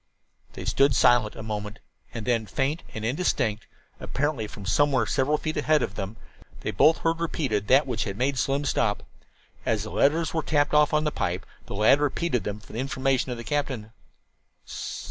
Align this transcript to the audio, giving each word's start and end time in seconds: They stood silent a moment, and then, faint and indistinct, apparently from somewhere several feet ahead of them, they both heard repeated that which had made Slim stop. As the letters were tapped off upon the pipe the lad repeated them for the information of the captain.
They 0.53 0.65
stood 0.65 0.95
silent 0.95 1.35
a 1.35 1.43
moment, 1.43 1.77
and 2.11 2.25
then, 2.25 2.47
faint 2.47 2.81
and 2.95 3.05
indistinct, 3.05 3.67
apparently 3.99 4.47
from 4.47 4.65
somewhere 4.65 5.05
several 5.05 5.37
feet 5.37 5.57
ahead 5.57 5.83
of 5.83 5.93
them, 5.93 6.17
they 6.61 6.71
both 6.71 6.97
heard 6.97 7.19
repeated 7.19 7.67
that 7.67 7.85
which 7.85 8.05
had 8.05 8.17
made 8.17 8.39
Slim 8.39 8.65
stop. 8.65 9.03
As 9.63 9.83
the 9.83 9.91
letters 9.91 10.33
were 10.33 10.41
tapped 10.41 10.73
off 10.73 10.89
upon 10.89 11.03
the 11.03 11.11
pipe 11.11 11.45
the 11.67 11.75
lad 11.75 11.99
repeated 11.99 12.43
them 12.45 12.59
for 12.59 12.73
the 12.73 12.79
information 12.79 13.31
of 13.31 13.37
the 13.37 13.43
captain. 13.43 13.91